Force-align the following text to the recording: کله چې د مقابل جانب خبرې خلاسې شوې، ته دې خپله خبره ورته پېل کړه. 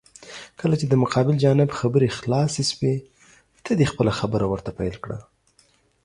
کله 0.59 0.75
چې 0.79 0.85
د 0.87 0.93
مقابل 1.03 1.35
جانب 1.43 1.69
خبرې 1.79 2.09
خلاسې 2.19 2.63
شوې، 2.71 2.95
ته 3.63 3.71
دې 3.79 3.85
خپله 3.91 4.11
خبره 4.19 4.45
ورته 4.51 4.71
پېل 4.79 4.95
کړه. 5.03 5.17